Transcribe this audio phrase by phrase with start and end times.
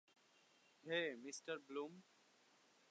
[0.83, 1.91] Hey, Mr Bloom.